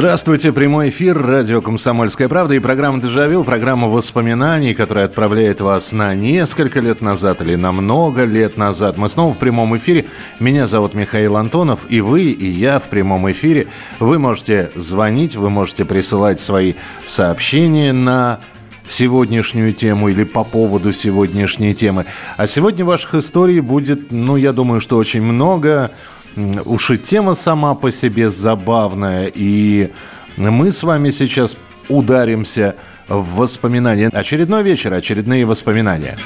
[0.00, 6.14] Здравствуйте, прямой эфир, радио «Комсомольская правда» и программа «Дежавю», программа воспоминаний, которая отправляет вас на
[6.14, 8.96] несколько лет назад или на много лет назад.
[8.96, 10.06] Мы снова в прямом эфире.
[10.40, 13.66] Меня зовут Михаил Антонов, и вы, и я в прямом эфире.
[13.98, 16.72] Вы можете звонить, вы можете присылать свои
[17.04, 18.40] сообщения на
[18.88, 22.06] сегодняшнюю тему или по поводу сегодняшней темы.
[22.38, 25.90] А сегодня ваших историй будет, ну, я думаю, что очень много.
[26.36, 29.90] Уж и тема сама по себе забавная, и
[30.36, 31.56] мы с вами сейчас
[31.88, 32.76] ударимся
[33.08, 34.08] в воспоминания.
[34.08, 36.16] Очередной вечер, очередные воспоминания.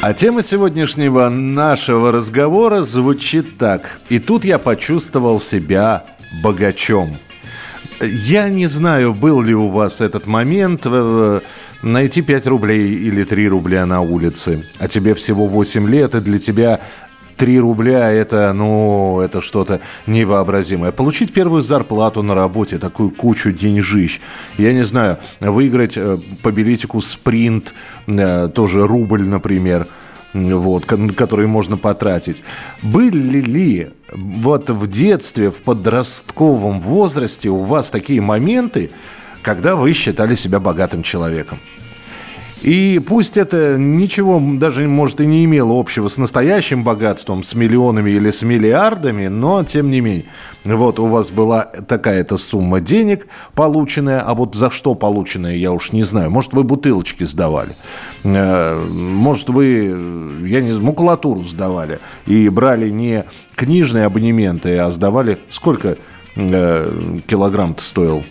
[0.00, 3.98] А тема сегодняшнего нашего разговора звучит так.
[4.08, 6.04] И тут я почувствовал себя
[6.42, 7.16] богачом.
[8.00, 10.86] Я не знаю, был ли у вас этот момент.
[11.82, 16.40] Найти 5 рублей или 3 рубля на улице, а тебе всего 8 лет, и для
[16.40, 16.80] тебя
[17.36, 20.90] 3 рубля это, ну, это что-то невообразимое.
[20.90, 24.20] Получить первую зарплату на работе, такую кучу деньжищ.
[24.58, 27.72] Я не знаю, выиграть э, по билетику спринт,
[28.08, 29.86] э, тоже рубль, например,
[30.34, 32.42] вот, ко- который можно потратить.
[32.82, 38.90] Были ли вот в детстве, в подростковом возрасте у вас такие моменты,
[39.42, 41.58] когда вы считали себя богатым человеком?
[42.62, 48.10] И пусть это ничего даже, может, и не имело общего с настоящим богатством, с миллионами
[48.10, 50.24] или с миллиардами, но тем не менее.
[50.64, 55.92] Вот у вас была такая-то сумма денег полученная, а вот за что полученная, я уж
[55.92, 56.30] не знаю.
[56.30, 57.76] Может, вы бутылочки сдавали,
[58.24, 59.96] Э, может, вы,
[60.44, 65.38] я не знаю, макулатуру сдавали и брали не книжные абонементы, а сдавали...
[65.48, 65.96] Сколько
[66.34, 68.24] э, килограмм-то стоил?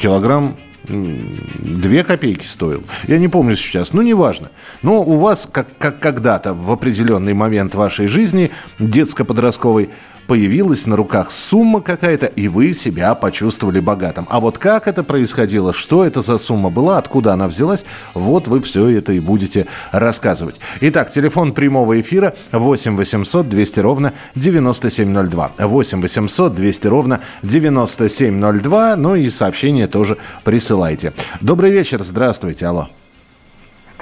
[0.00, 0.56] Килограмм
[0.88, 2.82] две копейки стоил.
[3.06, 4.50] Я не помню сейчас, ну неважно.
[4.82, 9.90] Но у вас, как, как когда-то в определенный момент вашей жизни, детско-подростковой,
[10.28, 14.26] появилась на руках сумма какая-то, и вы себя почувствовали богатым.
[14.30, 17.84] А вот как это происходило, что это за сумма была, откуда она взялась,
[18.14, 20.60] вот вы все это и будете рассказывать.
[20.82, 25.50] Итак, телефон прямого эфира 8 800 200 ровно 9702.
[25.58, 28.96] 8 800 200 ровно 9702.
[28.96, 31.14] Ну и сообщение тоже присылайте.
[31.40, 32.88] Добрый вечер, здравствуйте, алло.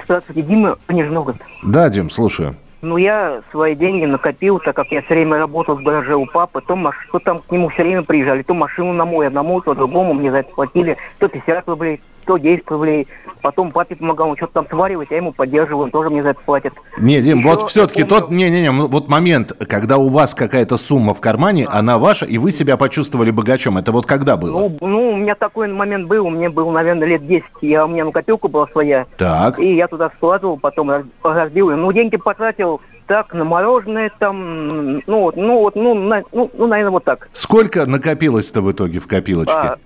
[0.03, 1.39] Здравствуйте, Дима, Нижний Новгород.
[1.63, 2.55] Да, Дим, слушаю.
[2.81, 6.61] Ну, я свои деньги накопил, так как я все время работал в гараже у папы,
[6.61, 6.95] то, маш...
[7.11, 10.29] то там к нему все время приезжали, то машину на мой, одному, то другому, мне
[10.29, 13.07] за это платили, то 50 рублей, то 10 рублей.
[13.41, 16.39] Потом папе помогал, он что-то там сваривать, я ему поддерживал, он тоже мне за это
[16.45, 16.73] платит.
[16.99, 21.13] Не, Дим, Еще вот все-таки помню- тот, не-не-не, вот момент, когда у вас какая-то сумма
[21.13, 24.59] в кармане, она ваша, и вы себя почувствовали богачом, это вот когда было?
[24.59, 28.03] Ну, ну, у меня такой момент был, мне было, наверное, лет 10, я, у меня
[28.05, 32.81] ну, копилка была своя, Так, и я туда складывал, потом раз- разбил, ну, деньги потратил
[33.05, 37.29] так, на мороженое там, ну, вот, ну, вот, ну, на- ну, ну, наверное, вот так,
[37.31, 39.53] сколько накопилось-то в итоге в копилочке?
[39.53, 39.77] А,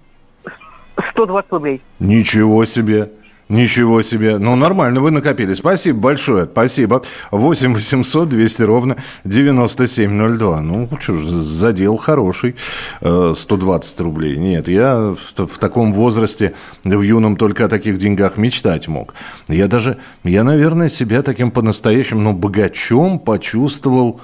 [1.12, 1.82] 120 рублей.
[2.00, 3.10] Ничего себе.
[3.52, 4.38] Ничего себе.
[4.38, 5.56] Ну, нормально вы накопили.
[5.56, 6.46] Спасибо большое.
[6.46, 7.02] Спасибо.
[7.32, 8.96] 8 800 200 ровно
[9.26, 10.62] 9702.
[10.62, 12.56] Ну, что ж, задел хороший.
[13.02, 14.38] Э, 120 рублей.
[14.38, 16.54] Нет, я в, в таком возрасте,
[16.86, 19.14] в юном, только о таких деньгах мечтать мог.
[19.50, 24.22] Я даже, я, наверное, себя таким по-настоящему, ну, богачом почувствовал...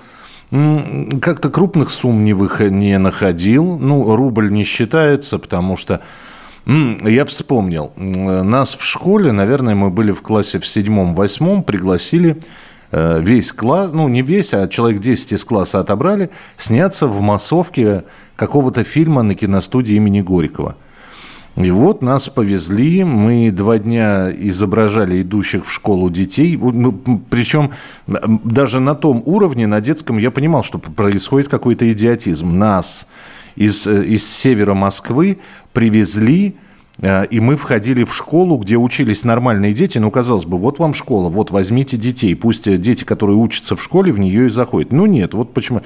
[0.50, 3.78] Как-то крупных сумм не, выход, не находил.
[3.78, 6.00] Ну, рубль не считается, потому что
[6.68, 7.94] Я вспомнил.
[7.96, 12.36] Нас в школе, наверное, мы были в классе в седьмом-восьмом, пригласили
[12.92, 18.04] э, весь класс, ну не весь, а человек 10 из класса отобрали, сняться в массовке
[18.36, 20.76] какого-то фильма на киностудии имени Горького.
[21.56, 26.56] И вот нас повезли, мы два дня изображали идущих в школу детей.
[26.56, 27.72] М, Причем
[28.06, 32.58] даже на том уровне, на детском, я понимал, что происходит какой-то идиотизм.
[32.58, 33.08] Нас
[33.56, 35.40] из, э, из севера Москвы
[35.74, 36.56] привезли,
[37.00, 40.00] и мы входили в школу, где учились нормальные дети.
[40.00, 42.36] Ну, казалось бы, вот вам школа, вот возьмите детей.
[42.36, 44.92] Пусть э, дети, которые учатся в школе, в нее и заходят.
[44.92, 45.84] Ну, нет, вот почему.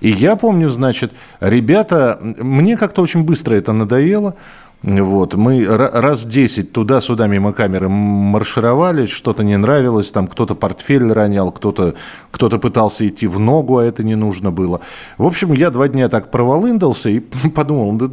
[0.00, 4.36] И я помню, значит, ребята, мне как-то очень быстро это надоело.
[4.82, 11.52] Вот, мы раз 10 туда-сюда мимо камеры маршировали, что-то не нравилось, там кто-то портфель ронял,
[11.52, 11.96] кто-то
[12.30, 14.80] кто пытался идти в ногу, а это не нужно было.
[15.18, 17.20] В общем, я два дня так проволындался и
[17.54, 18.08] подумал, да,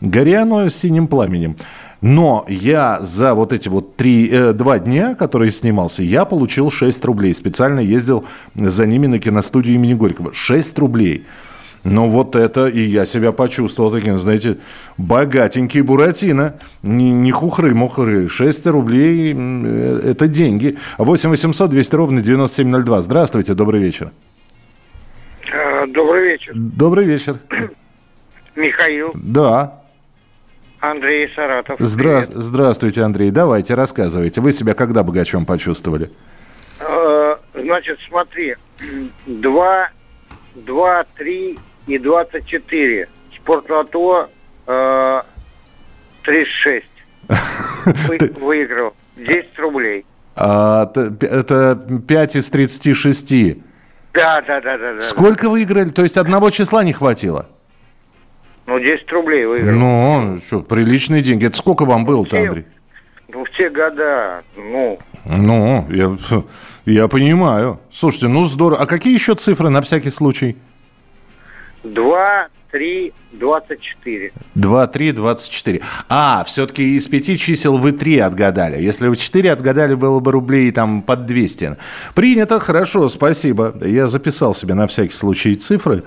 [0.00, 1.56] горя оно синим пламенем.
[2.00, 7.04] Но я за вот эти вот три, э, два дня, которые снимался, я получил 6
[7.06, 7.34] рублей.
[7.34, 10.34] Специально ездил за ними на киностудию имени Горького.
[10.34, 11.24] 6 рублей.
[11.84, 14.56] Ну вот это и я себя почувствовал таким, знаете,
[14.96, 16.58] богатенький Буратино.
[16.82, 18.28] Не, не хухры-мухры.
[18.28, 20.78] 6 рублей э,– это деньги.
[20.96, 23.02] 8 800 200 ровно 9702.
[23.02, 24.12] Здравствуйте, добрый вечер.
[25.52, 26.52] А, добрый вечер.
[26.54, 27.36] Добрый вечер.
[28.56, 29.12] Михаил.
[29.14, 29.80] Да.
[30.80, 31.78] Андрей Саратов.
[31.80, 32.22] Здра...
[32.22, 33.30] Здравствуйте, Андрей.
[33.30, 34.40] Давайте, рассказывайте.
[34.40, 36.10] Вы себя когда богачом почувствовали?
[36.80, 38.54] А, значит, смотри.
[39.26, 39.90] Два,
[40.54, 43.08] два, три и 24.
[43.36, 44.28] Спортлото
[44.66, 45.22] э,
[46.22, 46.86] 36.
[48.08, 48.94] Вы, выиграл.
[49.16, 50.04] 10 рублей.
[50.36, 53.56] А, это 5 из 36.
[54.12, 55.00] Да, да, да, да.
[55.00, 55.90] Сколько выиграли?
[55.90, 57.46] То есть одного числа не хватило?
[58.66, 59.76] Ну, 10 рублей выиграл.
[59.76, 61.46] Ну, что, приличные деньги.
[61.46, 62.64] Это сколько вам было-то, Андрей?
[63.28, 64.98] Ну, в те года, ну...
[65.26, 66.16] Ну, я,
[66.86, 67.80] я понимаю.
[67.90, 68.82] Слушайте, ну здорово.
[68.82, 70.56] А какие еще цифры на всякий случай?
[71.84, 74.32] 2, 3, 24.
[74.54, 75.80] 2, 3, 24.
[76.08, 78.82] А, все-таки из пяти чисел вы 3 отгадали.
[78.82, 81.76] Если вы 4 отгадали, было бы рублей там под 200.
[82.14, 83.74] Принято, хорошо, спасибо.
[83.80, 86.02] Я записал себе на всякий случай цифры.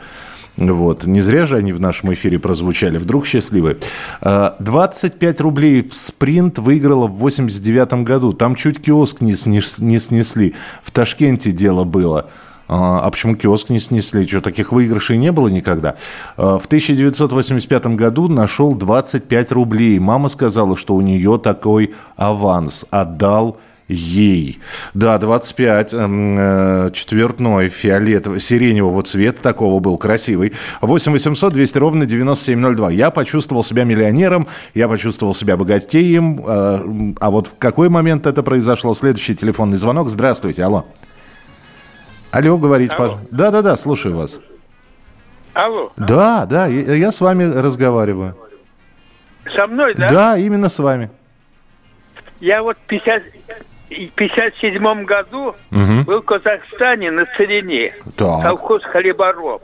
[0.58, 1.06] Вот.
[1.06, 2.98] Не зря же они в нашем эфире прозвучали.
[2.98, 3.78] Вдруг счастливы.
[4.22, 8.34] 25 рублей в спринт выиграла в 89 году.
[8.34, 10.56] Там чуть киоск не, не снесли.
[10.84, 12.30] В Ташкенте дело было.
[12.68, 14.25] А, а почему киоск не снесли?
[14.28, 15.96] Что, таких выигрышей не было никогда?
[16.36, 20.00] А, в 1985 году нашел 25 рублей.
[20.00, 22.86] Мама сказала, что у нее такой аванс.
[22.90, 24.60] Отдал ей.
[24.94, 30.54] Да, 25, эм, э, четвертной, фиолетовый, сиреневого цвета, такого был красивый.
[30.81, 32.92] 8 800 200 ровно 9702.
[32.92, 36.42] Я почувствовал себя миллионером, я почувствовал себя богатеем.
[36.46, 38.94] Э, а вот в какой момент это произошло?
[38.94, 40.10] Следующий телефонный звонок.
[40.10, 40.86] Здравствуйте, алло.
[42.32, 43.28] Алло, говорите, пожалуйста.
[43.32, 44.40] Да-да-да, слушаю вас.
[45.54, 45.92] Алло.
[45.98, 48.36] Да, да, я, я с вами разговариваю.
[49.56, 50.08] Со мной, да?
[50.10, 51.10] Да, именно с вами.
[52.40, 53.24] Я вот 50,
[53.90, 56.04] в 57 году угу.
[56.06, 57.92] был в Казахстане на Целине.
[58.16, 58.44] Так.
[58.44, 59.62] Колхоз Халибаров.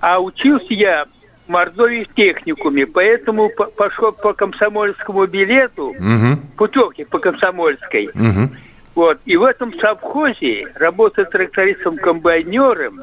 [0.00, 1.06] А учился я
[1.46, 6.38] в Мордовии в техникуме, поэтому пошел по комсомольскому билету, угу.
[6.56, 8.08] путевки по комсомольской.
[8.08, 8.50] Угу
[8.94, 9.20] вот.
[9.24, 13.00] И в этом совхозе, работая трактористом-комбайнером,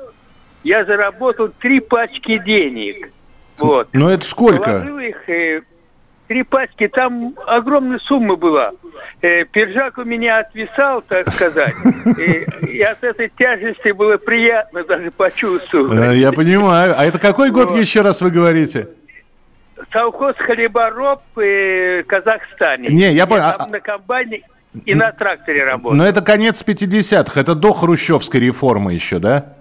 [0.63, 3.11] я заработал три пачки денег.
[3.57, 3.89] Вот.
[3.93, 4.63] Ну это сколько?
[4.63, 5.61] Положил их, э,
[6.27, 8.71] три пачки, там огромная сумма была.
[9.21, 11.73] Э, пиджак у меня отвисал, так сказать.
[12.17, 15.99] И, и от этой тяжести было приятно даже почувствовать.
[15.99, 16.93] Э, я понимаю.
[16.97, 17.79] А это какой год вот.
[17.79, 18.89] еще раз вы говорите?
[19.91, 22.89] Совхоз Хлебороб в э, Казахстане.
[22.89, 23.43] Не, я понял.
[23.57, 24.43] А на комбайне
[24.85, 25.97] и на тракторе работал.
[25.97, 29.56] Но это конец 50-х, это до хрущевской реформы еще, да?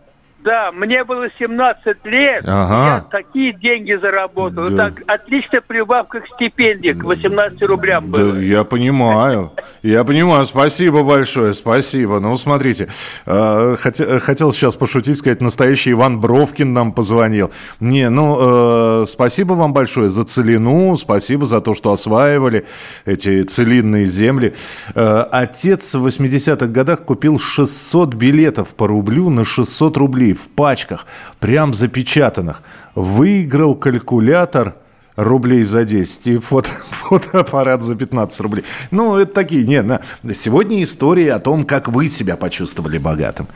[0.46, 2.87] Да, мне было 17 лет, ага.
[2.87, 4.69] я такие деньги заработал.
[4.69, 4.84] Да.
[4.84, 8.32] Так, отличная прибавка к стипендии, к 18 рублям было.
[8.32, 9.50] Да, я понимаю,
[9.82, 12.20] я понимаю, спасибо большое, спасибо.
[12.20, 12.87] Ну, смотрите,
[13.26, 13.75] э,
[14.22, 17.50] хотел сейчас пошутить, сказать, настоящий Иван Бровкин нам позвонил.
[17.81, 22.66] Не, ну, э, спасибо вам большое за целину, спасибо за то, что осваивали
[23.04, 24.54] эти целинные земли.
[24.94, 31.07] Э, отец в 80-х годах купил 600 билетов по рублю на 600 рублей в пачках,
[31.40, 32.62] прям запечатанных.
[32.95, 34.75] Выиграл калькулятор
[35.16, 38.64] рублей за 10 и фото, фотоаппарат за 15 рублей.
[38.90, 40.02] Ну, это такие, не, на,
[40.35, 43.49] сегодня история о том, как вы себя почувствовали богатым.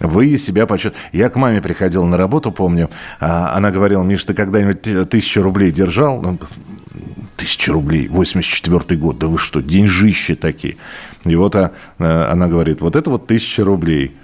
[0.00, 1.08] Вы себя почувствовали.
[1.12, 2.90] Я к маме приходил на работу, помню,
[3.20, 6.20] а, она говорила, Миш, ты когда-нибудь тысячу рублей держал?
[6.20, 6.38] Ну,
[7.36, 10.76] тысяча рублей, 84 год, да вы что, деньжищи такие.
[11.24, 14.16] И вот а, а, она говорит, вот это вот тысяча рублей.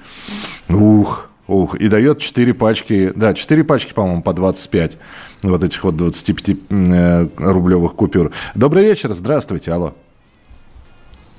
[0.68, 4.96] Ух, Ух, и дает 4 пачки, да, 4 пачки, по-моему, по 25
[5.42, 8.30] вот этих вот 25-рублевых э, купюр.
[8.54, 9.94] Добрый вечер, здравствуйте, алло.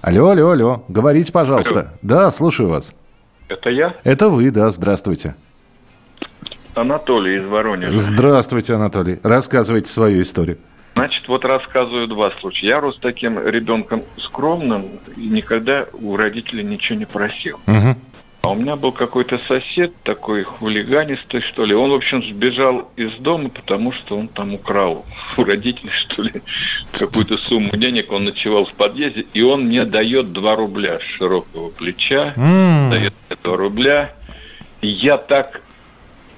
[0.02, 1.80] Алло, алло, алло, говорите, пожалуйста.
[1.80, 1.90] Алло.
[2.02, 2.94] Да, слушаю вас.
[3.48, 3.96] Это я?
[4.04, 5.36] Это вы, да, здравствуйте.
[6.76, 7.98] Анатолий из Воронежа.
[7.98, 9.18] Здравствуйте, Анатолий.
[9.24, 10.58] Рассказывайте свою историю.
[10.94, 12.68] Значит, вот рассказываю два случая.
[12.68, 17.62] Я рос таким ребенком скромным и никогда у родителей ничего не просил.
[17.66, 17.96] Угу.
[18.42, 21.76] А у меня был какой-то сосед такой хулиганистый, что ли.
[21.76, 25.06] Он, в общем, сбежал из дома, потому что он там украл
[25.38, 26.42] у родителей, что ли,
[26.92, 28.12] какую-то сумму денег.
[28.12, 32.34] Он ночевал в подъезде, и он мне дает 2 рубля с широкого плеча.
[32.36, 32.90] Mm.
[32.90, 34.16] Дает 2 рубля.
[34.82, 35.62] И я так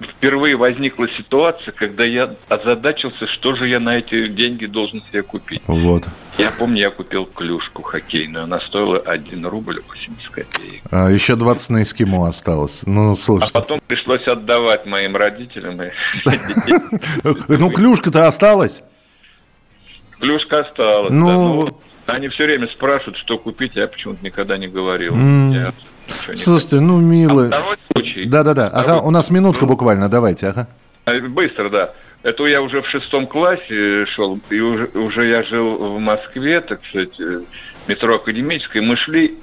[0.02, 5.62] впервые возникла ситуация, когда я озадачился, что же я на эти деньги должен себе купить.
[5.68, 6.04] Вот.
[6.38, 8.46] Я помню, я купил клюшку хоккейную.
[8.46, 10.82] Она стоила 1 рубль 80 копеек.
[10.92, 12.82] А еще 20 на эскимо осталось.
[12.86, 13.50] Ну, слушай.
[13.54, 15.80] А потом пришлось отдавать моим родителям.
[17.48, 18.84] Ну, клюшка-то осталась?
[20.20, 21.78] Клюшка осталась, ну...
[22.06, 25.16] Они все время спрашивают, что купить, а я почему-то никогда не говорил.
[26.36, 27.46] Слушайте, ну, милый.
[27.46, 28.13] А второй случай.
[28.26, 28.68] Да-да-да.
[28.68, 30.68] Ага, у нас минутка буквально, давайте, ага.
[31.06, 31.94] А, быстро, да.
[32.24, 36.80] Это я уже в шестом классе шел, и уже, уже я жил в Москве, так
[36.86, 37.42] сказать, э,
[37.88, 38.82] метро Академическое.
[38.82, 39.38] Мы шли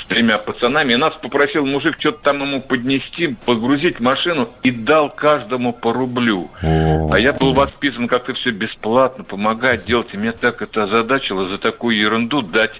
[0.00, 5.10] с тремя пацанами, и нас попросил мужик что-то там ему поднести, погрузить машину, и дал
[5.10, 6.48] каждому по рублю.
[6.62, 11.58] А я был воспитан как-то все бесплатно, помогать делать, и меня так это озадачило за
[11.58, 12.72] такую ерунду дать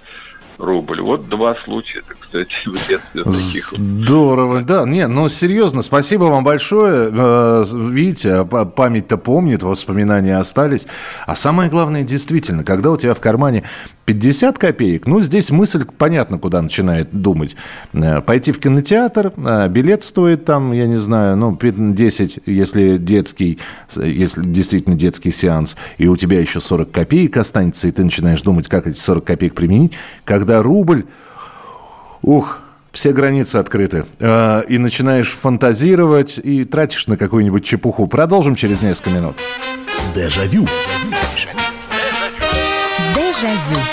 [0.63, 1.01] рубль.
[1.01, 3.65] Вот два случая, так сказать, в детстве таких.
[3.71, 4.85] Здорово, да.
[4.85, 7.09] Не, ну серьезно, спасибо вам большое.
[7.11, 10.87] Э, видите, память-то помнит, воспоминания остались.
[11.25, 13.63] А самое главное, действительно, когда у тебя в кармане
[14.05, 17.55] 50 копеек, ну, здесь мысль понятно, куда начинает думать.
[17.93, 23.59] Э, пойти в кинотеатр, э, билет стоит там, я не знаю, ну, 10, если детский,
[23.95, 28.67] если действительно детский сеанс, и у тебя еще 40 копеек останется, и ты начинаешь думать,
[28.67, 29.93] как эти 40 копеек применить,
[30.25, 31.05] когда рубль,
[32.21, 32.59] ух,
[32.91, 34.05] все границы открыты.
[34.19, 38.07] Э, и начинаешь фантазировать и тратишь на какую-нибудь чепуху.
[38.07, 39.35] Продолжим через несколько минут.
[40.13, 40.67] Дежавю.
[43.15, 43.92] Дежавю.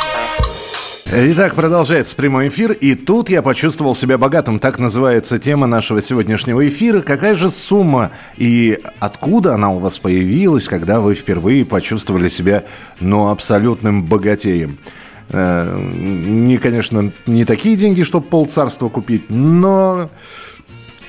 [1.13, 4.59] Итак, продолжается прямой эфир, и тут я почувствовал себя богатым.
[4.59, 7.01] Так называется тема нашего сегодняшнего эфира.
[7.01, 12.63] Какая же сумма и откуда она у вас появилась, когда вы впервые почувствовали себя,
[13.01, 14.77] ну, абсолютным богатеем?
[15.27, 20.09] Э, не, конечно, не такие деньги, чтобы полцарства купить, но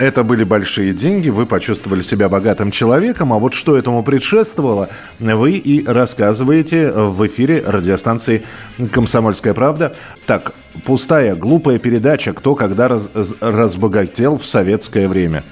[0.02, 4.88] это были большие деньги, вы почувствовали себя богатым человеком, а вот что этому предшествовало,
[5.21, 8.42] вы и рассказываете в эфире радиостанции
[8.90, 9.94] «Комсомольская правда».
[10.26, 10.54] Так,
[10.85, 13.09] пустая, глупая передача «Кто когда раз,
[13.40, 15.44] разбогател в советское время».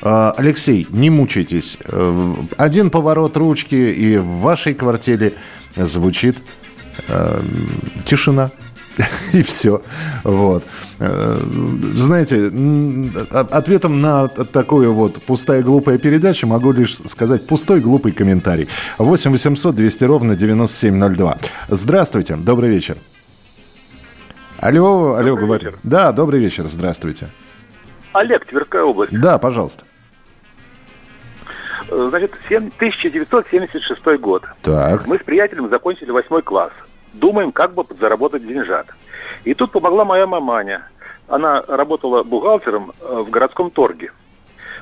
[0.00, 1.76] А, Алексей, не мучайтесь.
[1.84, 5.34] Э, один поворот ручки, и в вашей квартире
[5.76, 6.38] звучит
[7.06, 7.42] э,
[8.06, 8.50] тишина.
[9.32, 9.82] и все.
[10.24, 10.64] Вот.
[10.98, 11.38] Э,
[11.94, 12.50] знаете,
[13.30, 18.68] ответом на такую вот пустая глупая передача могу лишь сказать пустой глупый комментарий.
[18.98, 21.38] 8 800 200 ровно 9702.
[21.68, 22.96] Здравствуйте, добрый вечер.
[24.58, 25.70] Алло, алло, добрый говорю.
[25.70, 25.78] Вечер.
[25.82, 27.28] Да, добрый вечер, здравствуйте.
[28.12, 29.18] Олег, Тверская область.
[29.18, 29.84] Да, пожалуйста.
[31.88, 34.44] Э, значит, 1976 год.
[34.62, 35.06] Так.
[35.06, 36.72] Мы с приятелем закончили восьмой класс
[37.12, 38.86] думаем, как бы заработать деньжат.
[39.44, 40.86] И тут помогла моя маманя.
[41.28, 44.12] Она работала бухгалтером э, в городском торге.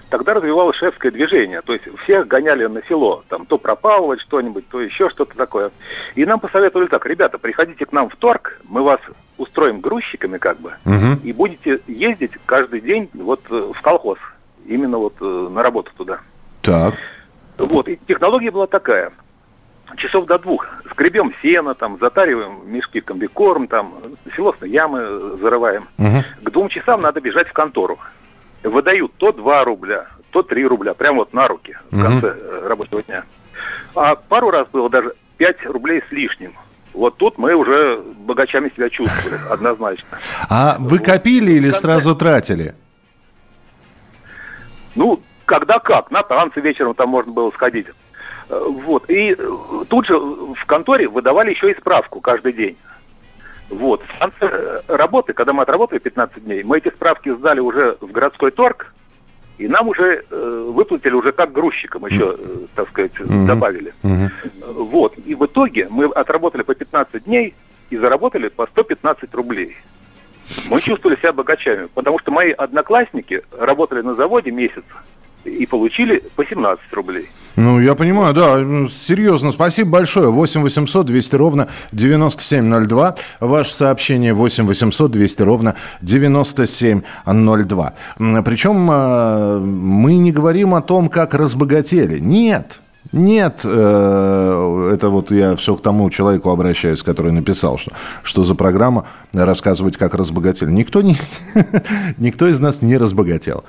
[0.09, 4.81] Тогда развивалось шефское движение, то есть всех гоняли на село, там то пропалывать что-нибудь, то
[4.81, 5.71] еще что-то такое.
[6.15, 9.01] И нам посоветовали так, ребята, приходите к нам в торг, мы вас
[9.37, 11.21] устроим грузчиками как бы, угу.
[11.23, 14.19] и будете ездить каждый день вот э, в колхоз,
[14.65, 16.21] именно вот э, на работу туда.
[16.63, 16.95] Так.
[17.59, 19.13] Вот, и технология была такая–
[19.97, 23.95] часов до двух скребем сено, там, затариваем мешки комбикорм, там,
[24.37, 25.89] силосные ямы зарываем.
[25.99, 26.25] Угу.
[26.45, 27.99] К двум часам надо бежать в контору.
[28.63, 32.69] Выдают то 2 рубля, то 3 рубля, прямо вот на руки в конце угу.
[32.69, 33.25] рабочего дня.
[33.95, 36.55] А пару раз было даже 5 рублей с лишним.
[36.95, 40.19] Вот тут мы уже богачами себя чувствовали, однозначно.
[40.49, 42.75] А вы копили или сразу тратили?
[44.97, 46.11] Ну, когда как.
[46.11, 47.87] На танцы вечером там можно было сходить.
[48.49, 49.09] Вот.
[49.11, 52.77] И э, тут же в конторе выдавали еще и справку каждый день.
[53.71, 54.03] Вот.
[54.03, 58.11] В конце э, работы, когда мы отработали 15 дней, мы эти справки сдали уже в
[58.11, 58.95] городской торг,
[59.59, 63.47] и нам уже э, выплатили уже как грузчикам еще, э, так сказать, mm-hmm.
[63.47, 63.93] добавили.
[64.03, 64.31] Mm-hmm.
[64.85, 65.15] Вот.
[65.19, 67.55] И в итоге мы отработали по 15 дней
[67.91, 69.77] и заработали по 115 рублей.
[70.71, 74.85] Мы чувствовали себя богачами, потому что мои одноклассники работали на заводе месяц,
[75.45, 77.27] и получили по 17 рублей.
[77.57, 80.31] Ну, я понимаю, да, серьезно, спасибо большое.
[80.31, 83.17] 8 800 200 ровно 9702.
[83.41, 87.95] Ваше сообщение 8 800 200 ровно 9702.
[88.45, 92.21] Причем а, мы не говорим о том, как разбогатели.
[92.21, 92.79] Нет,
[93.13, 98.55] нет, э, это вот я все к тому человеку обращаюсь, который написал, что, что за
[98.55, 100.71] программа рассказывать, как разбогатели.
[100.71, 101.17] Никто, не,
[102.19, 103.65] никто из нас не разбогател.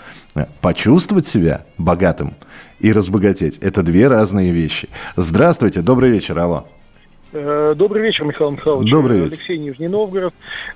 [0.62, 2.34] Почувствовать себя богатым
[2.80, 4.90] и разбогатеть– это две разные вещи.
[5.16, 6.68] Здравствуйте, добрый вечер, алло.
[7.32, 8.92] Э, добрый вечер, Михаил Михайлович.
[8.92, 9.34] Добрый вечер.
[9.34, 10.34] Алексей Нижний Новгород.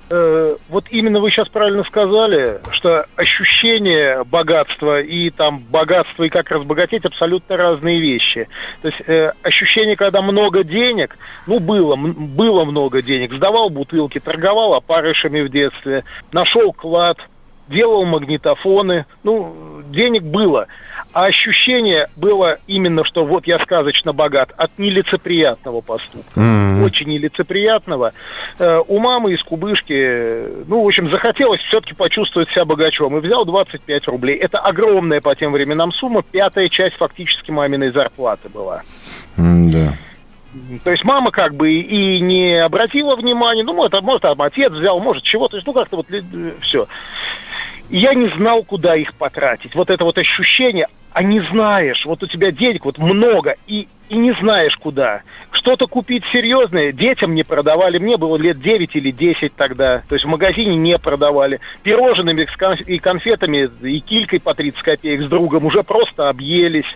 [0.08, 6.50] Э, вот именно вы сейчас правильно сказали, что ощущение богатства и там богатство и как
[6.50, 8.48] разбогатеть абсолютно разные вещи.
[8.82, 11.16] То есть э, ощущение, когда много денег,
[11.48, 17.18] ну было, было много денег, сдавал бутылки, торговал опарышами в детстве, нашел клад–
[17.68, 20.66] делал магнитофоны, ну, денег было.
[21.12, 26.40] А ощущение было именно, что вот я сказочно богат от нелицеприятного поступка.
[26.40, 26.84] Mm-hmm.
[26.84, 28.12] Очень нелицеприятного.
[28.58, 33.16] Э, у мамы из кубышки, ну, в общем, захотелось все-таки почувствовать себя богачом.
[33.16, 34.36] И взял 25 рублей.
[34.36, 36.22] Это огромная по тем временам сумма.
[36.22, 38.82] Пятая часть фактически маминой зарплаты была.
[39.36, 39.92] Mm-hmm.
[40.84, 45.00] То есть мама как бы и не обратила внимания, ну, может, может там отец взял,
[45.00, 46.22] может, чего, то есть, ну, как-то вот э,
[47.88, 49.74] все я не знал, куда их потратить.
[49.74, 54.16] Вот это вот ощущение, а не знаешь, вот у тебя денег вот много, и, и
[54.16, 55.22] не знаешь куда.
[55.52, 57.98] Что-то купить серьезное детям не продавали.
[57.98, 60.02] Мне было лет 9 или 10 тогда.
[60.08, 61.60] То есть в магазине не продавали.
[61.82, 62.46] Пирожными
[62.86, 66.86] и конфетами, и килькой по 30 копеек с другом уже просто объелись.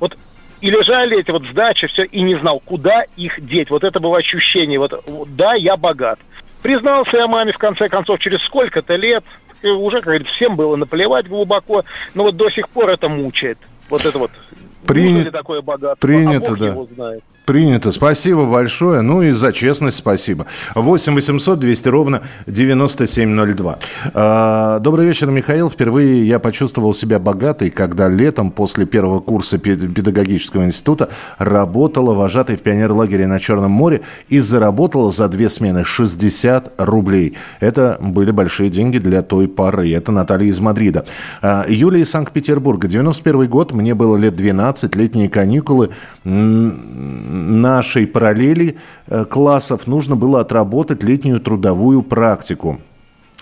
[0.00, 0.16] Вот
[0.60, 3.68] и лежали эти вот сдачи, все, и не знал, куда их деть.
[3.68, 6.18] Вот это было ощущение, вот, да, я богат.
[6.62, 9.22] Признался я маме, в конце концов, через сколько-то лет,
[9.62, 11.84] уже, как говорится, всем было наплевать глубоко,
[12.14, 13.58] но вот до сих пор это мучает.
[13.88, 14.30] Вот это вот.
[14.86, 16.06] Принято, такое богатство?
[16.06, 16.66] Принято, а да.
[16.68, 17.24] Его знает.
[17.44, 17.92] Принято.
[17.92, 19.02] Спасибо большое.
[19.02, 20.46] Ну и за честность спасибо.
[20.74, 23.78] 8 800 200 ровно 9702.
[24.14, 25.68] А, добрый вечер, Михаил.
[25.68, 32.62] Впервые я почувствовал себя богатой, когда летом после первого курса педагогического института работала вожатой в
[32.62, 37.34] пионерлагере на Черном море и заработала за две смены 60 рублей.
[37.60, 39.92] Это были большие деньги для той поры.
[39.92, 41.04] Это Наталья из Мадрида.
[41.42, 42.88] А, Юлия из Санкт-Петербурга.
[42.88, 45.90] 91 год, мне было лет 12, летние каникулы
[47.34, 48.76] нашей параллели
[49.06, 52.80] э, классов нужно было отработать летнюю трудовую практику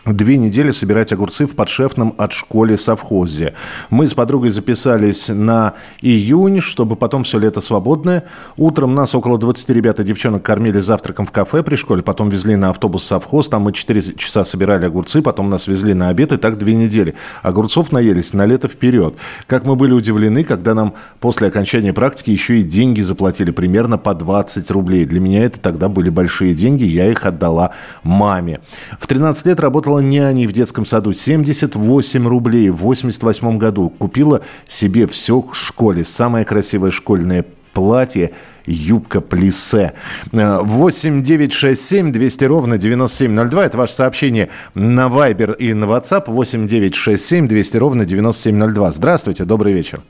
[0.04, 3.54] две недели собирать огурцы в подшефном от школе совхозе.
[3.88, 8.24] Мы с подругой записались на июнь, чтобы потом все лето свободное.
[8.56, 12.56] Утром нас около 20 ребят и девчонок кормили завтраком в кафе при школе, потом везли
[12.56, 16.36] на автобус совхоз, там мы 4 часа собирали огурцы, потом нас везли на обед, и
[16.36, 17.14] так две недели.
[17.42, 19.14] Огурцов наелись на лето вперед.
[19.46, 24.14] Как мы были удивлены, когда нам после окончания практики еще и деньги заплатили, примерно по
[24.14, 25.04] 20 рублей.
[25.04, 27.70] Для меня это тогда были большие деньги, я их отдала
[28.02, 28.60] маме.
[28.98, 31.12] В 13 лет работал работала няней в детском саду.
[31.12, 33.90] 78 рублей в 88 году.
[33.90, 36.04] Купила себе все к школе.
[36.04, 38.30] Самое красивое школьное платье
[38.66, 39.92] юбка плисе.
[40.32, 43.66] 8 9 6 7 200 ровно 9702.
[43.66, 46.24] Это ваше сообщение на Viber и на WhatsApp.
[46.26, 48.92] 8 9 6 7 200 ровно 9702.
[48.92, 50.00] Здравствуйте, добрый вечер.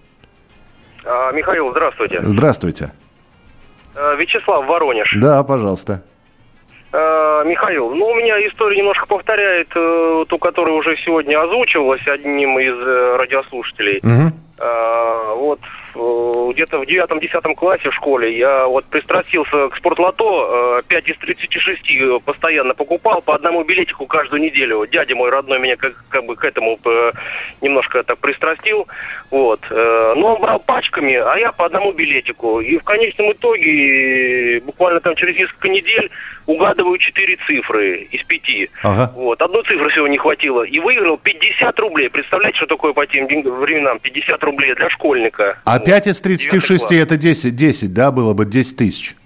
[1.05, 2.21] А, Михаил, здравствуйте.
[2.23, 2.93] Здравствуйте.
[3.95, 5.17] А, Вячеслав, Воронеж.
[5.21, 6.03] Да, пожалуйста.
[6.93, 12.59] Э, Михаил, ну у меня история немножко повторяет э, ту, которая уже сегодня озвучивалась одним
[12.59, 14.01] из э, радиослушателей.
[14.03, 14.33] Угу.
[14.59, 15.61] Э, вот
[15.95, 21.91] где-то в девятом-десятом классе в школе я вот пристрастился к спортлото, 5 э, из 36
[21.91, 24.87] э, постоянно покупал по одному билетику каждую неделю.
[24.87, 26.79] Дядя мой родной меня как, как бы к этому
[27.61, 28.87] немножко так пристрастил.
[29.31, 29.61] Вот.
[29.71, 32.61] Но он брал пачками, а я по одному билетику.
[32.61, 36.11] И в конечном итоге, буквально там через несколько недель,
[36.47, 38.43] угадываю 4 цифры из 5.
[38.83, 39.13] Ага.
[39.15, 39.41] Вот.
[39.41, 40.63] Одной цифры всего не хватило.
[40.63, 42.09] И выиграл 50 рублей.
[42.09, 43.99] Представляете, что такое по тем временам?
[43.99, 45.59] 50 рублей для школьника.
[45.65, 49.17] А 5 из 36 это 10, 10, да, было бы 10 тысяч.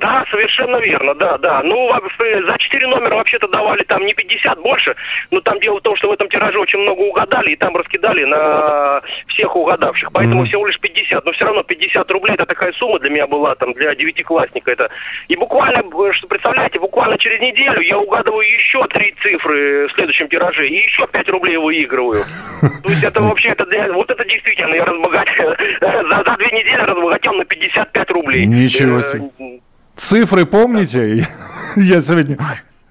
[0.00, 1.62] Да, совершенно верно, да, да.
[1.62, 4.96] Ну, за 4 номера вообще-то давали там не 50 больше,
[5.30, 8.24] но там дело в том, что в этом тираже очень много угадали, и там раскидали
[8.24, 10.10] на всех угадавших.
[10.12, 10.46] Поэтому mm-hmm.
[10.46, 13.74] всего лишь 50, но все равно 50 рублей это такая сумма для меня была, там,
[13.74, 14.70] для девятиклассника.
[14.70, 14.88] Это...
[15.28, 15.82] И буквально,
[16.12, 21.06] что представляете, буквально через неделю я угадываю еще три цифры в следующем тираже, и еще
[21.06, 22.24] 5 рублей выигрываю.
[22.82, 23.92] То есть это вообще, это для...
[23.92, 28.46] вот это действительно я разбогател, за, за две недели разбогател на 55 рублей.
[28.46, 29.30] Ничего э, себе.
[30.00, 31.28] Цифры помните?
[31.76, 32.38] Я сегодня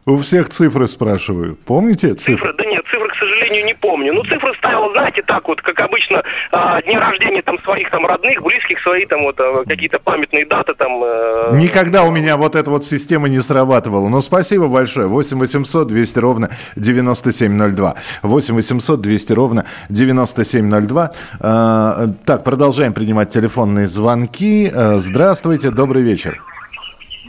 [0.06, 1.58] У всех цифры спрашиваю.
[1.66, 2.36] Помните цифры?
[2.36, 4.14] Цифры, да нет, цифры, к сожалению, не помню.
[4.14, 8.44] Ну, цифры ставил, знаете, так вот, как обычно, а, дни рождения там своих там родных,
[8.44, 11.04] близких, свои там вот а, какие-то памятные даты там.
[11.04, 14.08] Э, Никогда у меня вот эта вот система не срабатывала.
[14.08, 15.08] Но спасибо большое.
[15.08, 17.96] 8 800 200 ровно 9702.
[18.22, 21.12] 8 800 200 ровно 9702.
[21.40, 24.72] А, так, продолжаем принимать телефонные звонки.
[24.72, 26.40] А, здравствуйте, добрый вечер.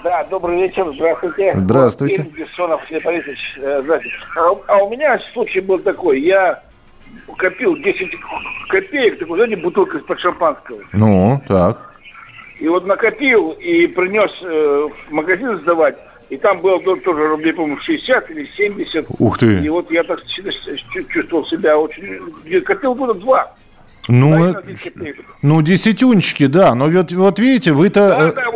[0.02, 1.52] Да, добрый вечер, здравствуйте.
[1.56, 2.22] Здравствуйте.
[2.22, 4.16] Вот, Бессонов, Борисович, э, здравствуйте.
[4.36, 6.62] А, а у меня случай был такой, я
[7.36, 8.08] копил 10
[8.68, 10.80] копеек, так знаете, бутылка из-под шампанского.
[10.92, 11.94] Ну, так.
[12.58, 15.96] И вот накопил и принес э, в магазин сдавать,
[16.30, 19.06] и там было тоже рублей, по-моему, 60 или 70.
[19.18, 19.58] Ух ты.
[19.62, 20.20] И вот я так
[21.08, 22.62] чувствовал себя очень...
[22.62, 23.52] Копил года два.
[24.08, 24.62] Ну, э,
[25.42, 26.74] ну, десятюнчики, да.
[26.74, 28.08] Но вот, вот видите, вы-то...
[28.08, 28.49] Да, э, да,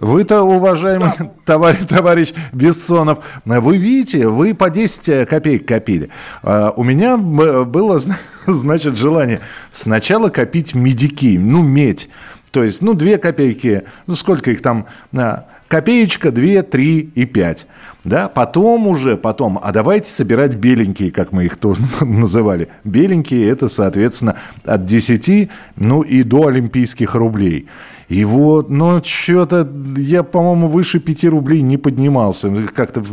[0.00, 1.30] вы-то, уважаемый да.
[1.44, 6.10] товарищ, товарищ Бессонов, вы видите, вы по 10 копеек копили.
[6.42, 8.00] А у меня было,
[8.46, 9.40] значит, желание
[9.72, 12.08] сначала копить медики, ну, медь.
[12.50, 17.66] То есть, ну, 2 копейки, ну, сколько их там, а, копеечка, 2, 3 и 5.
[18.04, 22.68] Да, потом уже, потом, а давайте собирать беленькие, как мы их тоже называли.
[22.84, 27.66] Беленькие это, соответственно, от 10, ну и до олимпийских рублей.
[28.08, 32.52] И вот, но что-то я, по-моему, выше 5 рублей не поднимался.
[32.72, 33.04] Как-то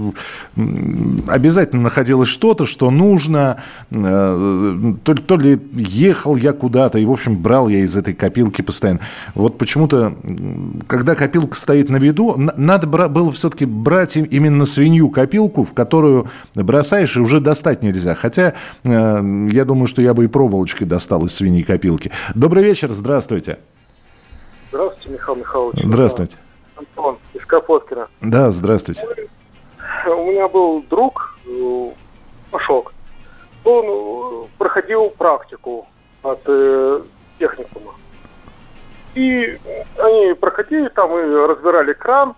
[1.28, 3.58] обязательно находилось что-то, что нужно.
[3.90, 8.62] Э, то, то ли ехал я куда-то, и, в общем, брал я из этой копилки
[8.62, 9.00] постоянно.
[9.34, 10.16] Вот почему-то,
[10.86, 17.18] когда копилка стоит на виду, надо было все-таки брать именно свинью копилку, в которую бросаешь,
[17.18, 18.14] и уже достать нельзя.
[18.14, 18.54] Хотя
[18.84, 22.12] э, я думаю, что я бы и проволочкой достал из свиньи копилки.
[22.36, 23.58] Добрый вечер, здравствуйте.
[24.74, 25.84] Здравствуйте, Михаил Михайлович.
[25.84, 26.38] Здравствуйте.
[26.76, 28.08] Антон из Капоткина.
[28.22, 29.06] Да, здравствуйте.
[30.08, 31.92] У меня был друг, э,
[32.50, 32.92] Пашок.
[33.66, 35.86] Он э, проходил практику
[36.24, 37.04] от э,
[37.38, 37.94] техникума.
[39.14, 39.60] И
[40.00, 42.34] они проходили там и разбирали кран,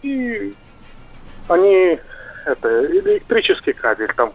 [0.00, 0.54] и
[1.48, 2.00] они
[2.46, 4.32] это электрический кабель там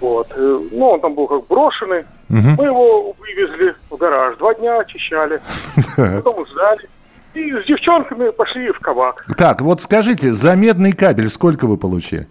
[0.00, 0.32] вот.
[0.34, 2.04] Э, ну, он там был как брошенный.
[2.30, 2.48] Угу.
[2.58, 4.36] Мы его вывезли в гараж.
[4.38, 5.40] Два дня очищали.
[5.96, 6.88] Потом сдали.
[7.34, 9.26] И с девчонками пошли в кабак.
[9.36, 12.28] Так, вот скажите, за медный кабель сколько вы получили?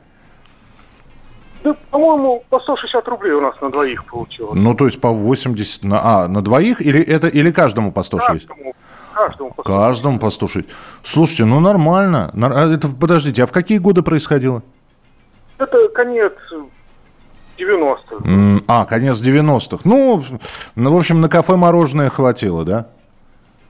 [1.64, 4.54] Да, по-моему, по 160 рублей у нас на двоих получилось.
[4.56, 6.24] Ну, то есть по 80 на...
[6.24, 8.50] А, на двоих или это или каждому по 160?
[8.50, 8.74] Каждому.
[9.14, 9.66] Каждому по 160.
[9.66, 10.72] Каждому по 160.
[11.04, 12.32] Слушайте, ну нормально.
[12.34, 14.62] А это, подождите, а в какие годы происходило?
[15.58, 16.34] Это конец
[17.58, 18.64] 90-х.
[18.68, 19.82] А, конец 90-х.
[19.84, 20.24] Ну,
[20.76, 22.88] ну, в общем, на кафе мороженое хватило, да?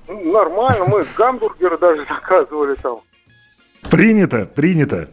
[0.08, 3.00] Нормально, мы гамбургеры даже заказывали там.
[3.90, 5.10] Принято, принято.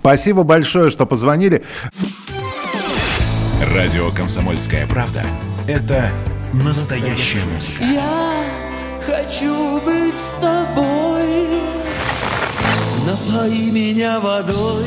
[0.00, 1.64] Спасибо большое, что позвонили.
[3.74, 5.22] Радио «Комсомольская правда»—
[5.68, 6.10] это
[6.52, 7.82] настоящая музыка.
[7.82, 8.44] Я
[9.04, 11.60] хочу быть с тобой.
[13.06, 14.86] Напои меня водой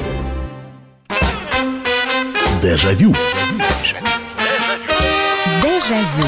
[2.61, 3.15] Дежавю.
[5.63, 6.27] Дежавю.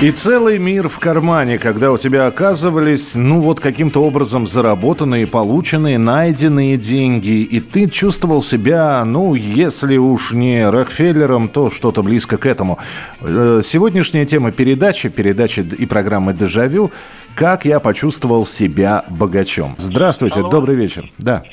[0.00, 5.98] И целый мир в кармане, когда у тебя оказывались, ну вот каким-то образом заработанные, полученные,
[5.98, 12.44] найденные деньги, и ты чувствовал себя, ну, если уж не Рокфеллером, то что-то близко к
[12.44, 12.78] этому.
[13.20, 16.90] Э, сегодняшняя тема передачи, передачи и программы «Дежавю»
[17.36, 19.76] «Как я почувствовал себя богачом».
[19.78, 20.50] Здравствуйте, Алло.
[20.50, 21.10] добрый вечер.
[21.16, 21.44] Да.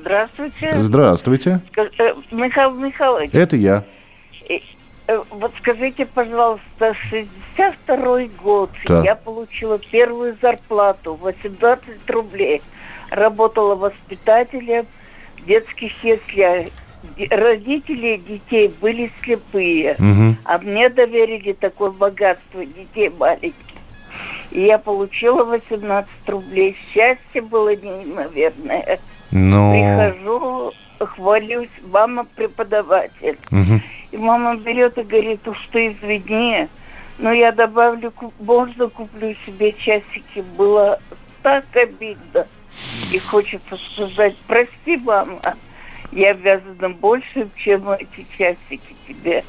[0.00, 0.78] Здравствуйте.
[0.78, 1.60] Здравствуйте.
[1.76, 3.30] Э, Михаил Михайлович.
[3.32, 3.84] Это я.
[4.48, 9.02] Э, вот скажите, пожалуйста, 62 год да.
[9.02, 12.62] я получила первую зарплату, 18 рублей.
[13.10, 14.86] Работала воспитателем
[15.36, 16.68] в детских яслях.
[17.30, 20.36] Родители детей были слепые, угу.
[20.44, 23.54] а мне доверили такое богатство детей маленьких.
[24.50, 26.76] И я получила 18 рублей.
[26.92, 29.00] Счастье было неимоверное.
[29.30, 29.72] Но...
[29.72, 33.38] Прихожу, хвалюсь, мама преподаватель.
[33.50, 33.80] Угу.
[34.12, 36.68] И мама берет и говорит, уж ты извини,
[37.18, 40.44] но я добавлю, можно куплю себе часики.
[40.56, 40.98] Было
[41.42, 42.46] так обидно.
[43.12, 45.40] И хочется сказать, прости, мама,
[46.12, 49.44] я обязана больше, чем эти часики тебе.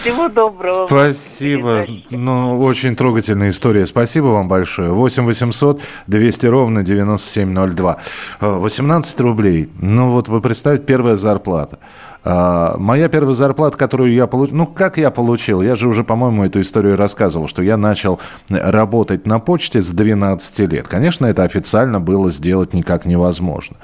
[0.00, 0.86] Всего доброго.
[0.86, 1.86] Спасибо.
[2.10, 3.86] Ну, очень трогательная история.
[3.86, 4.90] Спасибо вам большое.
[4.90, 7.96] 8 800 200 ровно 9702.
[8.40, 9.68] 18 рублей.
[9.80, 11.78] Ну, вот вы представьте, первая зарплата.
[12.24, 14.56] А, моя первая зарплата, которую я получил...
[14.56, 15.62] Ну, как я получил?
[15.62, 20.58] Я же уже, по-моему, эту историю рассказывал, что я начал работать на почте с 12
[20.70, 20.88] лет.
[20.88, 23.76] Конечно, это официально было сделать никак невозможно.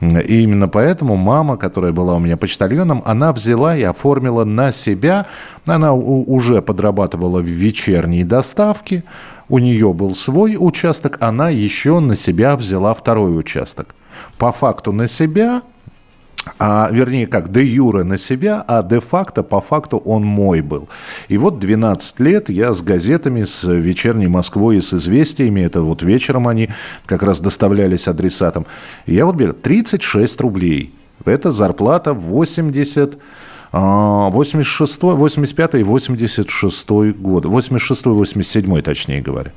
[0.00, 5.26] И именно поэтому мама, которая была у меня почтальоном, она взяла и оформила на себя...
[5.64, 9.04] Она уже подрабатывала в вечерней доставке,
[9.48, 13.94] у нее был свой участок, она еще на себя взяла второй участок.
[14.38, 15.62] По факту на себя
[16.58, 20.88] а, вернее, как, де юре на себя, а де-факто, по факту он мой был.
[21.28, 26.02] И вот 12 лет я с газетами, с «Вечерней Москвой» и с «Известиями», это вот
[26.02, 26.68] вечером они
[27.06, 28.66] как раз доставлялись адресатам,
[29.06, 30.94] я вот бегал, 36 рублей.
[31.24, 33.18] Это зарплата 80...
[33.72, 37.46] 86, 85 и 86 год.
[37.46, 39.52] 86 87 точнее говоря.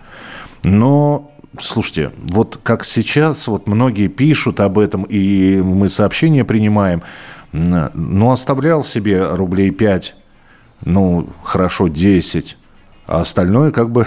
[0.64, 7.02] Но Слушайте, вот как сейчас, вот многие пишут об этом, и мы сообщения принимаем,
[7.52, 10.16] ну, оставлял себе рублей 5,
[10.86, 12.58] ну, хорошо, 10,
[13.08, 14.06] а остальное как бы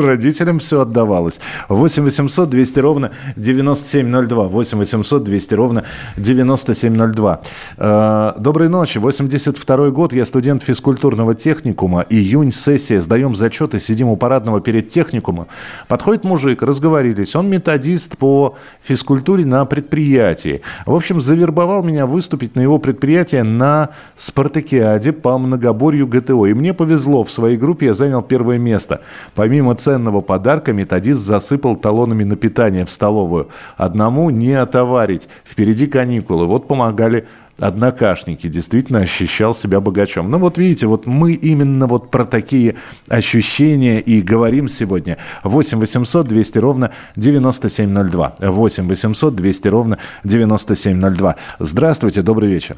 [0.00, 1.40] родителям все отдавалось.
[1.68, 4.48] 8 800 200 ровно 9702.
[4.48, 5.84] 8 800 200 ровно
[6.16, 7.40] 9702.
[7.76, 8.98] Э, доброй ночи.
[8.98, 10.12] 82 год.
[10.12, 12.04] Я студент физкультурного техникума.
[12.08, 13.00] Июнь, сессия.
[13.00, 13.80] Сдаем зачеты.
[13.80, 15.46] Сидим у парадного перед техникумом.
[15.88, 16.62] Подходит мужик.
[16.62, 17.36] Разговорились.
[17.36, 20.62] Он методист по физкультуре на предприятии.
[20.86, 26.46] В общем, завербовал меня выступить на его предприятии на спартакиаде по многоборью ГТО.
[26.46, 27.24] И мне повезло.
[27.24, 29.00] В своей группе я занял первое место.
[29.34, 33.48] Помимо ценного подарка методист засыпал талонами на питание в столовую.
[33.76, 35.28] Одному не отоварить.
[35.44, 36.46] Впереди каникулы.
[36.46, 37.26] Вот помогали
[37.58, 40.30] однокашники, действительно ощущал себя богачом.
[40.30, 42.76] Ну вот видите, вот мы именно вот про такие
[43.08, 45.18] ощущения и говорим сегодня.
[45.44, 48.36] 8 800 200 ровно 9702.
[48.40, 51.36] 8 800 200 ровно 9702.
[51.58, 52.76] Здравствуйте, добрый вечер.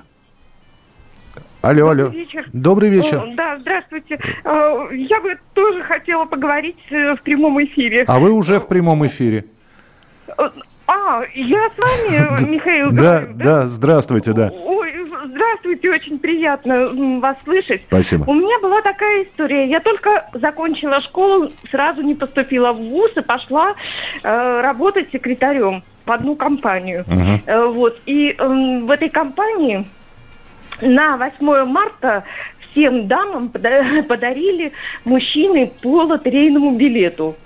[1.63, 2.05] Алло, алло.
[2.05, 2.47] Добрый вечер.
[2.53, 3.19] Добрый вечер.
[3.19, 4.19] О, да, здравствуйте.
[4.45, 8.05] Э, я бы тоже хотела поговорить э, в прямом эфире.
[8.07, 9.47] А вы уже в прямом эфире?
[10.39, 10.49] Э,
[10.87, 12.93] а, я с вами, Михаил.
[12.93, 14.53] Да, да, здравствуйте, да.
[14.53, 14.93] Ой,
[15.27, 16.91] здравствуйте, очень приятно
[17.21, 17.83] вас слышать.
[17.89, 18.25] Спасибо.
[18.29, 19.69] У меня была такая история.
[19.69, 23.75] Я только закончила школу, сразу не поступила в ВУЗ и пошла
[24.23, 27.05] э, работать секретарем в одну компанию.
[27.09, 27.41] Uh-huh.
[27.47, 27.99] Э, вот.
[28.07, 29.87] И э, в этой компании
[30.81, 32.25] на 8 марта
[32.71, 33.49] всем дамам
[34.09, 34.73] подарили
[35.05, 37.37] мужчины по лотерейному билету.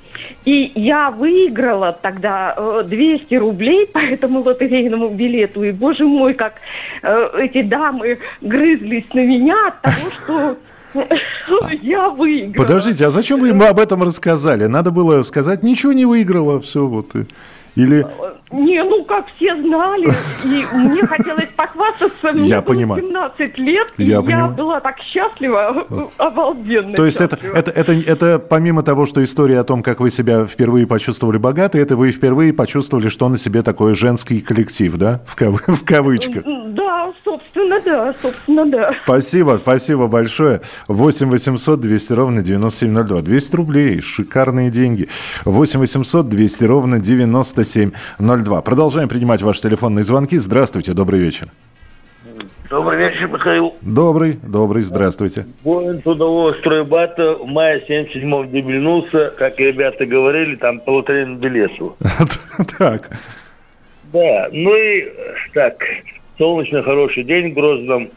[0.44, 5.64] И я выиграла тогда 200 э, рублей по этому лотерейному билету.
[5.64, 6.54] И, боже мой, как
[7.02, 10.56] э, эти дамы грызлись на меня от того, что
[11.82, 12.66] я выиграла.
[12.66, 14.66] Подождите, а зачем вы им об этом рассказали?
[14.66, 17.12] Надо было сказать, ничего не выиграла, все вот.
[17.76, 18.06] Или...
[18.52, 20.08] Не, ну как все знали,
[20.44, 23.02] и мне хотелось похвастаться, мне я было понимаю.
[23.02, 25.86] 17 лет, я, и я была так счастлива,
[26.16, 26.90] обалденно.
[26.90, 30.46] То есть это, это, это, это помимо того, что история о том, как вы себя
[30.46, 35.36] впервые почувствовали богатой, это вы впервые почувствовали, что на себе такой женский коллектив, да, в,
[35.36, 35.62] кав...
[35.68, 36.44] в кавычках?
[36.44, 38.94] Да, собственно, да, собственно, да.
[39.04, 40.60] Спасибо, спасибо большое.
[40.88, 43.22] 8 800 200 ровно 9702.
[43.22, 45.08] 200 рублей, шикарные деньги.
[45.44, 48.39] 8 800 200 ровно 9702.
[48.42, 48.62] 2.
[48.62, 50.36] Продолжаем принимать ваши телефонные звонки.
[50.38, 51.48] Здравствуйте, добрый вечер.
[52.70, 53.74] Добрый вечер, Михаил.
[53.80, 55.44] Добрый, добрый, здравствуйте.
[55.64, 61.96] Воин трудового стройбата в мае 77-го дебильнулся, как ребята говорили, там по лотерейному билету.
[62.78, 63.10] Так.
[64.12, 65.08] Да, ну и
[65.52, 65.82] так,
[66.38, 68.10] солнечный хороший день в Грозном.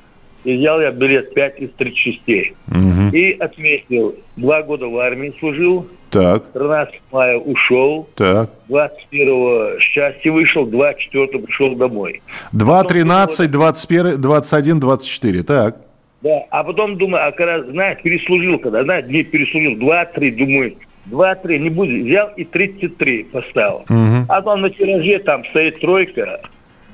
[0.43, 2.53] И взял я билет 5 из 36.
[2.67, 3.15] Угу.
[3.15, 6.43] И отметил, два года в армии служил, так.
[6.53, 8.07] 13 мая ушел.
[8.15, 8.49] Так.
[8.67, 12.21] 21 счастье вышел, 24 пришел домой.
[12.51, 15.77] 2, 13, 21, 21, 24, так.
[16.21, 20.75] Да, а потом думаю, а когда, знаешь, переслужил, когда, знаешь, не переслужил, 2-3, думаю,
[21.09, 23.83] 2-3, не будет, взял и 33 поставил.
[23.89, 24.25] Угу.
[24.29, 26.41] А там на тираже там стоит тройка,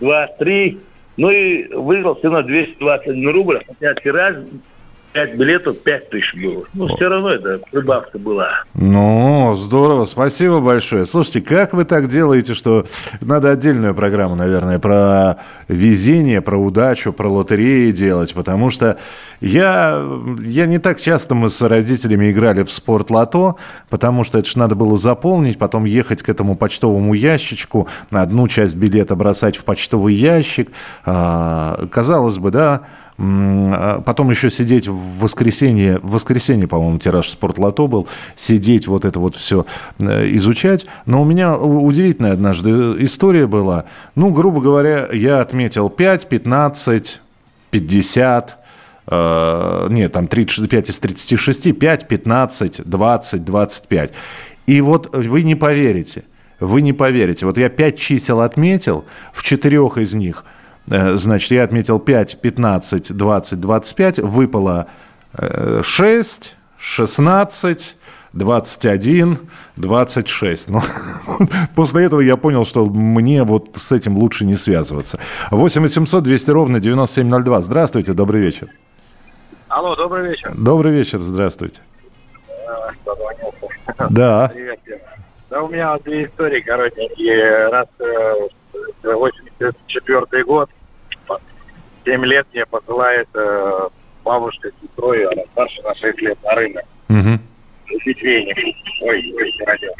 [0.02, 0.78] 2-3,
[1.19, 4.38] ну и выиграл все равно 221 рубль, хотя тираж
[5.12, 6.65] пять билетов, пять тысяч было.
[6.74, 8.63] Ну, все равно это прибавка была.
[8.74, 11.06] Ну, здорово, спасибо большое.
[11.06, 12.86] Слушайте, как вы так делаете, что
[13.22, 18.98] надо отдельную программу, наверное, про везение, про удачу, про лотереи делать, потому что
[19.41, 20.04] я,
[20.41, 23.56] я не так часто мы с родителями играли в спорт-лото,
[23.89, 28.76] потому что это же надо было заполнить, потом ехать к этому почтовому ящичку, одну часть
[28.76, 30.69] билета бросать в почтовый ящик.
[31.06, 32.84] А, казалось бы, да,
[33.19, 39.36] потом еще сидеть в воскресенье, в воскресенье, по-моему, тираж спортлото был, сидеть вот это вот
[39.36, 39.65] все
[39.99, 40.86] э, изучать.
[41.05, 42.69] Но у меня удивительная однажды
[43.03, 43.86] история была.
[44.15, 47.21] Ну, грубо говоря, я отметил 5, 15,
[47.71, 48.58] 50,
[49.08, 54.13] э, нет, там 35 из 36, 5, 15, 20, 25.
[54.65, 56.23] И вот вы не поверите,
[56.62, 57.45] вы не поверите.
[57.45, 59.03] Вот я 5 чисел отметил,
[59.34, 60.59] в четырех из них– Э,
[60.89, 64.19] значит, я отметил 5, 15, 20, 25.
[64.19, 64.88] Выпало
[65.82, 67.95] 6, 16,
[68.34, 69.38] 21,
[69.75, 70.69] 26.
[70.69, 70.82] Ну,
[71.75, 75.19] после этого я понял, что мне вот с этим лучше не связываться.
[75.52, 77.62] 8 800 200 ровно 9702.
[77.62, 78.69] Здравствуйте, добрый вечер.
[79.67, 80.52] Алло, добрый вечер.
[80.56, 81.80] Добрый вечер, здравствуйте.
[84.10, 84.52] Да.
[84.54, 84.80] Привет.
[85.49, 87.69] Да, у меня две истории коротенькие.
[87.69, 87.88] Раз
[89.04, 90.69] 84 э, год,
[92.10, 93.88] 7 лет мне посылает э,
[94.26, 96.84] бабушка с сестрой, она старше на 6 лет на рынок.
[97.08, 97.39] Угу.
[97.88, 98.58] Купить веник.
[99.02, 99.91] Ой, не родил.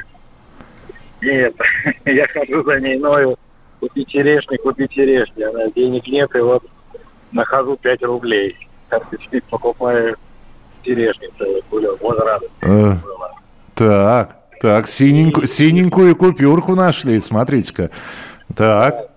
[1.22, 1.56] Нет,
[2.06, 3.38] я хожу за ней, ною,
[3.80, 5.44] купи черешни, купи черешни.
[5.44, 6.64] Она, денег нет, и вот
[7.32, 8.58] нахожу 5 рублей.
[9.30, 10.16] Ты покупаю
[10.82, 12.02] черешни целый кулек.
[12.02, 12.52] Вот радость.
[12.64, 12.96] Э,
[13.76, 17.92] так, так, синенькую, синенькую купюрку нашли, смотрите-ка.
[18.60, 19.12] Так.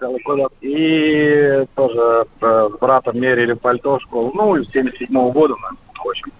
[0.60, 4.30] И тоже э, с братом мерили пальто в школу.
[4.36, 6.30] Ну, с 77 -го года, в общем.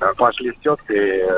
[0.00, 1.28] Э, пошли с теткой, э,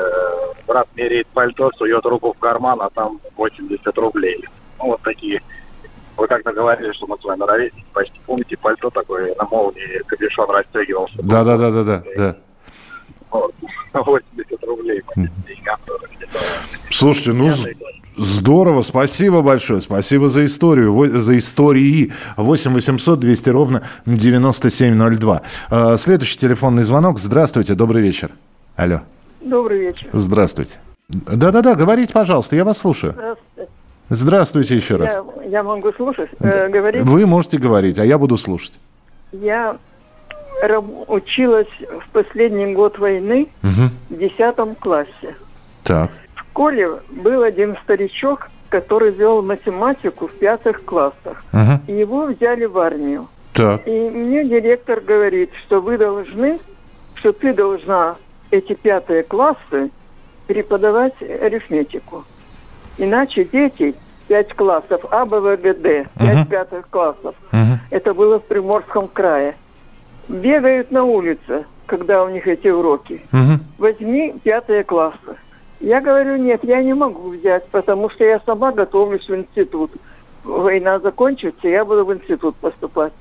[0.65, 4.43] брат меряет пальто, сует руку в карман, а там 80 рублей.
[4.79, 5.39] Ну, вот такие.
[6.17, 7.85] Вы как-то говорили, что мы с вами ровесники.
[7.93, 11.13] Почти помните, пальто такое на молнии, капюшон расстегивался.
[11.21, 12.03] Да, да, да, да, да.
[12.17, 12.35] да.
[13.31, 13.53] Вот.
[13.93, 15.01] 80 рублей.
[16.89, 17.51] Слушайте, ну,
[18.17, 22.11] Здорово, спасибо большое, спасибо за историю, за истории.
[22.35, 25.41] 8 800 200 ровно 9702.
[25.69, 27.19] А, следующий телефонный звонок.
[27.19, 28.31] Здравствуйте, добрый вечер.
[28.75, 29.01] Алло.
[29.39, 30.07] Добрый вечер.
[30.11, 30.77] Здравствуйте.
[31.09, 33.13] Да-да-да, говорите, пожалуйста, я вас слушаю.
[33.13, 33.71] Здравствуйте.
[34.09, 35.13] Здравствуйте еще раз.
[35.43, 37.01] Я, я могу слушать, э, говорить?
[37.03, 38.77] Вы можете говорить, а я буду слушать.
[39.31, 39.77] Я
[41.07, 43.89] училась в последний год войны угу.
[44.09, 45.35] в 10 классе.
[45.83, 46.11] Так
[46.51, 51.43] школе был один старичок, который вел математику в пятых классах.
[51.51, 51.79] Uh-huh.
[51.87, 53.27] И его взяли в армию.
[53.53, 53.87] Так.
[53.87, 56.59] И мне директор говорит, что вы должны,
[57.15, 58.15] что ты должна
[58.49, 59.89] эти пятые классы
[60.47, 62.23] преподавать арифметику.
[62.97, 63.95] Иначе дети,
[64.27, 67.77] пять классов, А, Б, В, Г, Д, пять пятых классов, uh-huh.
[67.89, 69.55] это было в Приморском крае,
[70.27, 73.21] бегают на улице, когда у них эти уроки.
[73.31, 73.59] Uh-huh.
[73.77, 75.35] Возьми пятые классы.
[75.79, 79.91] Я говорю, нет, я не могу взять, потому что я сама готовлюсь в институт.
[80.43, 83.13] Война закончится, я буду в институт поступать.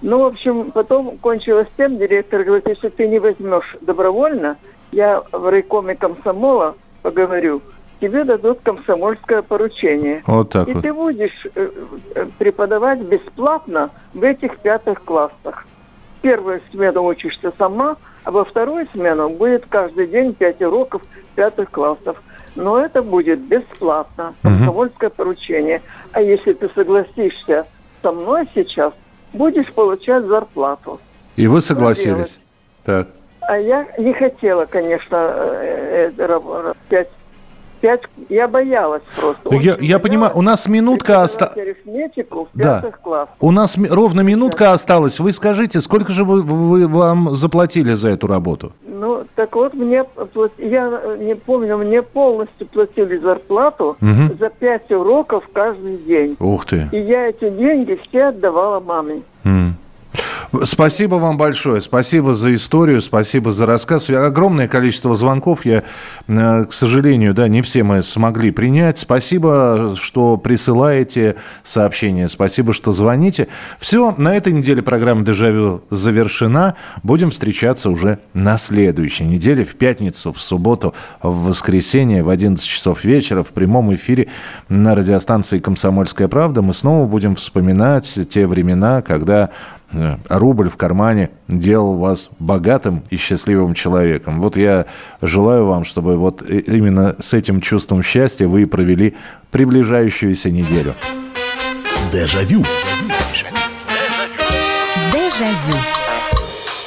[0.00, 4.56] Ну, в общем, потом кончилось тем, директор говорит, если ты не возьмешь добровольно,
[4.90, 7.62] я в райкоме комсомола поговорю,
[8.00, 10.22] тебе дадут комсомольское поручение.
[10.26, 10.82] Вот так И вот.
[10.82, 11.70] ты будешь э,
[12.14, 15.66] э, преподавать бесплатно в этих пятых классах.
[16.22, 21.02] Первую смену учишься сама, а во вторую смену будет каждый день пять уроков
[21.34, 22.22] пятых классов.
[22.54, 25.16] Но это будет бесплатно, комсомольское угу.
[25.16, 25.82] поручение.
[26.12, 27.66] А если ты согласишься
[28.02, 28.92] со мной сейчас,
[29.32, 31.00] будешь получать зарплату.
[31.36, 32.38] И вы согласились?
[32.84, 33.08] Так.
[33.40, 37.08] А я не хотела, конечно, э, э, пять
[37.82, 39.54] пять, я боялась просто.
[39.56, 40.02] Я, я боялась.
[40.02, 41.76] понимаю, у нас минутка осталась.
[42.54, 42.82] Да.
[43.40, 44.72] У нас ровно минутка да.
[44.72, 45.20] осталась.
[45.20, 48.72] Вы скажите, сколько же вы, вы вам заплатили за эту работу?
[48.86, 50.04] Ну, так вот, мне
[50.58, 54.36] я не помню, мне полностью платили зарплату угу.
[54.38, 56.36] за пять уроков каждый день.
[56.38, 56.88] Ух ты.
[56.92, 59.22] И я эти деньги все отдавала маме.
[59.44, 59.76] М.
[60.64, 61.80] Спасибо вам большое.
[61.80, 64.10] Спасибо за историю, спасибо за рассказ.
[64.10, 65.64] Огромное количество звонков.
[65.64, 65.84] Я,
[66.28, 68.98] э, к сожалению, да, не все мы смогли принять.
[68.98, 72.28] Спасибо, что присылаете сообщения.
[72.28, 73.48] Спасибо, что звоните.
[73.80, 76.74] Все, на этой неделе программа «Дежавю» завершена.
[77.02, 83.04] Будем встречаться уже на следующей неделе, в пятницу, в субботу, в воскресенье в 11 часов
[83.04, 84.28] вечера в прямом эфире
[84.68, 86.60] на радиостанции «Комсомольская правда».
[86.60, 89.50] Мы снова будем вспоминать те времена, когда
[90.28, 94.40] рубль в кармане делал вас богатым и счастливым человеком.
[94.40, 94.86] Вот я
[95.20, 99.14] желаю вам, чтобы вот именно с этим чувством счастья вы провели
[99.50, 100.94] приближающуюся неделю.
[102.12, 102.64] Дежавю.
[105.12, 105.91] Дежавю.